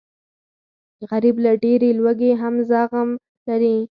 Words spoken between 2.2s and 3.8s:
هم زغم لري